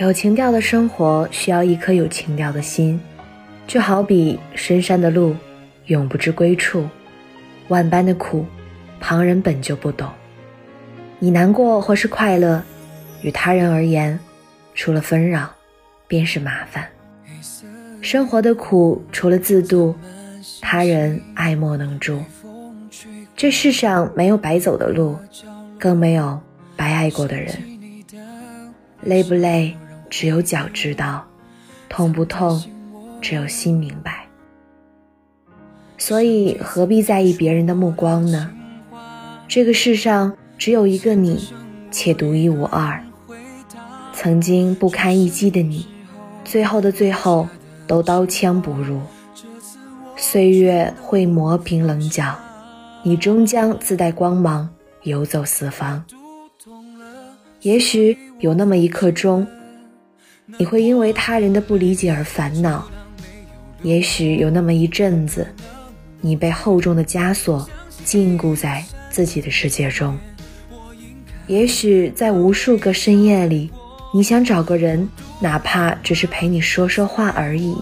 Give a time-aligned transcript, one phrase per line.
[0.00, 2.98] 有情调的生活需要一颗有情调的心，
[3.66, 5.36] 就好比深山的路，
[5.88, 6.88] 永不知归处；
[7.68, 8.46] 万般的苦，
[8.98, 10.08] 旁人本就不懂。
[11.18, 12.62] 你难过或是快乐，
[13.20, 14.18] 与他人而言，
[14.74, 15.50] 除了纷扰，
[16.08, 16.88] 便是麻烦。
[18.00, 19.94] 生活的苦，除了自度，
[20.62, 22.18] 他人爱莫能助。
[23.36, 25.18] 这世上没有白走的路，
[25.78, 26.40] 更没有
[26.74, 27.52] 白爱过的人。
[29.02, 29.74] 累不累，
[30.10, 31.24] 只有脚知道；
[31.88, 32.62] 痛不痛，
[33.22, 34.26] 只有心明白。
[35.96, 38.50] 所以何必在意别人的目光呢？
[39.48, 41.48] 这个世上只有一个你，
[41.90, 43.02] 且独一无二。
[44.12, 45.86] 曾经不堪一击的你，
[46.44, 47.48] 最后的最后。
[47.86, 49.00] 都刀枪不入，
[50.16, 52.38] 岁月会磨平棱角，
[53.02, 54.70] 你终将自带光芒，
[55.02, 56.04] 游走四方。
[57.62, 59.44] 也许有那么一刻钟，
[60.58, 62.82] 你会因为他人的不理解而烦恼；
[63.82, 65.46] 也许有那么一阵子，
[66.20, 67.68] 你被厚重的枷锁
[68.04, 70.14] 禁锢在自己的世界中；
[71.46, 73.70] 也许在无数个深夜里。
[74.12, 75.08] 你想找个人，
[75.40, 77.76] 哪怕只是陪你说说话而已。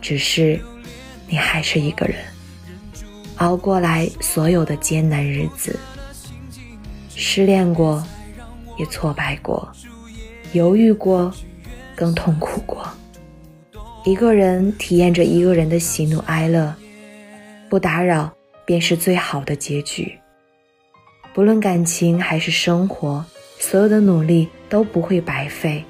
[0.00, 0.58] 只是，
[1.28, 2.16] 你还是一个人，
[3.36, 5.78] 熬过来所有的艰难日子。
[7.14, 8.02] 失恋过，
[8.78, 9.70] 也挫败过，
[10.56, 11.32] 犹豫过，
[11.94, 12.84] 更痛苦过。
[14.04, 16.74] 一个人体验着一个人的喜怒哀乐，
[17.68, 18.32] 不打扰
[18.64, 20.12] 便是最好的结局。
[21.32, 23.24] 不论感情还是生活。
[23.58, 25.82] 所有的努力都不会白费。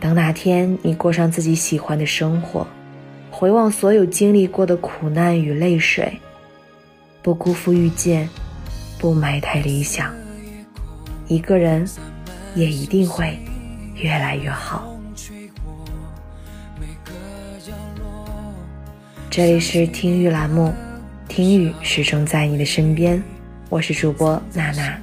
[0.00, 2.66] 等哪天你过上自己喜欢的生活，
[3.30, 6.12] 回望所有经历过的苦难与泪水，
[7.22, 8.28] 不辜负遇见，
[8.98, 10.12] 不埋汰理想，
[11.28, 11.88] 一个人
[12.56, 13.38] 也一定会
[13.98, 14.96] 越来越好。
[19.28, 20.72] 这里是听雨栏目，
[21.26, 23.22] 听雨始终在你的身边，
[23.68, 24.96] 我是主播娜娜。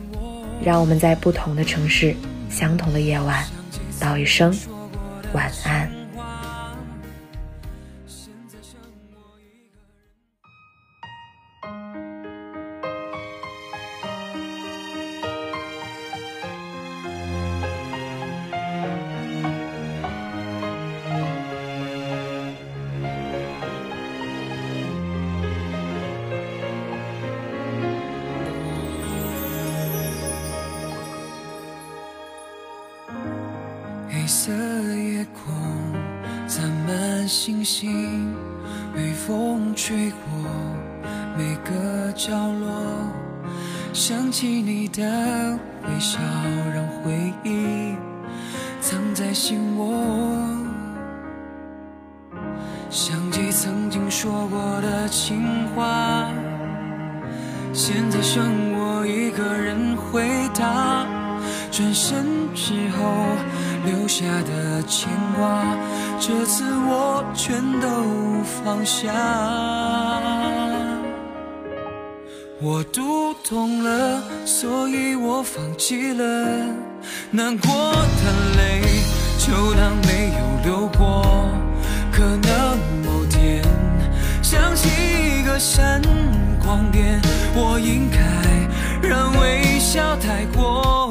[0.64, 2.16] 让我们在不同的城市，
[2.50, 3.44] 相同的夜晚，
[4.00, 4.56] 道一声
[5.34, 6.05] 晚安。
[34.26, 35.54] 黑色夜空
[36.48, 38.34] 洒满星星，
[38.96, 40.18] 微风吹过
[41.38, 42.68] 每个角落，
[43.94, 45.04] 想起你的
[45.84, 46.18] 微笑，
[46.74, 47.94] 让回忆
[48.82, 49.94] 藏在心窝。
[52.90, 56.28] 想起曾经说过的情话，
[57.72, 61.06] 现在剩我一个人回答。
[61.70, 62.26] 转身
[62.56, 63.06] 之后。
[63.86, 65.64] 留下的牵挂，
[66.20, 67.88] 这次我全都
[68.44, 69.12] 放下。
[72.62, 76.24] 我读懂了，所以我放弃了。
[77.30, 78.82] 难过的泪
[79.38, 81.24] 就当没有流过。
[82.12, 83.62] 可能某天
[84.42, 86.02] 想起一个闪
[86.66, 87.22] 光点，
[87.54, 88.18] 我应该
[89.08, 91.05] 让微笑带过。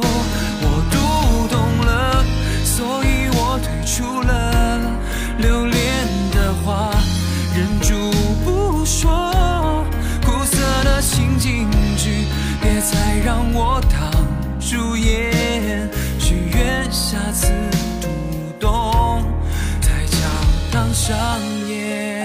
[21.06, 21.38] 上
[21.68, 22.24] 演。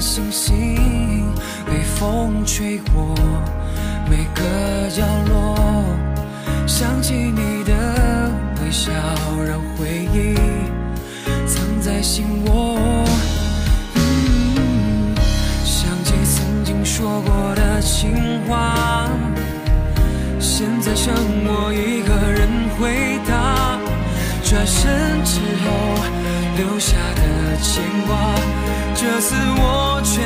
[0.00, 1.32] 星星
[1.66, 3.14] 被风吹过
[4.08, 5.54] 每个角落，
[6.68, 7.72] 想起你的
[8.62, 8.92] 微笑，
[9.48, 10.34] 让回忆
[11.46, 12.78] 藏在心窝。
[15.64, 18.12] 想起曾经说过的情
[18.46, 19.08] 话，
[20.38, 21.14] 现在剩
[21.46, 22.46] 我一个人
[22.78, 23.78] 回答。
[24.44, 25.66] 转身之后
[26.58, 28.34] 留下的牵挂。
[28.94, 30.17] 这次我却。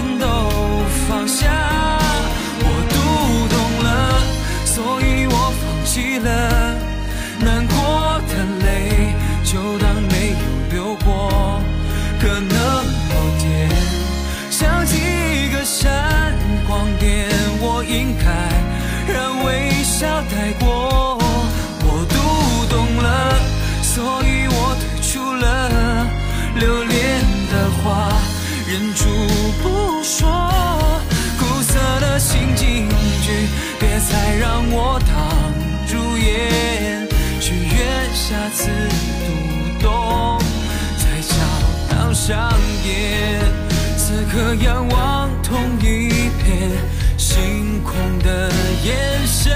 [44.62, 46.09] 仰望同一
[46.43, 46.70] 片
[47.17, 48.50] 星空的
[48.85, 49.53] 眼神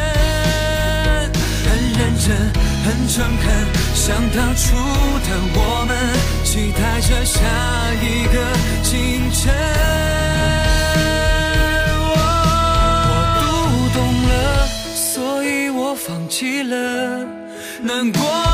[1.65, 1.69] 很
[1.99, 2.37] 认真
[2.85, 3.45] 很诚恳
[3.95, 5.97] 像当初的我们
[6.45, 7.41] 期待着下
[8.03, 8.37] 一个
[8.83, 9.53] 清晨。
[12.01, 12.15] 我
[13.41, 13.45] 读
[13.95, 13.99] 懂
[14.29, 17.25] 了所以我放弃了
[17.83, 18.46] 难过。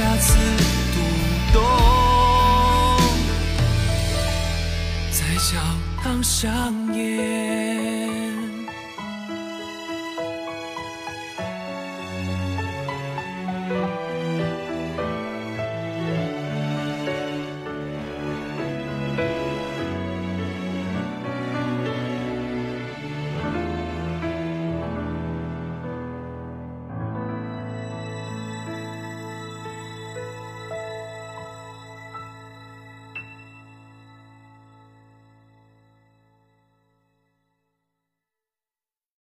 [0.00, 0.38] 下次
[0.94, 0.98] 读
[1.52, 1.60] 懂
[5.12, 5.60] 在教
[6.02, 7.69] 堂上演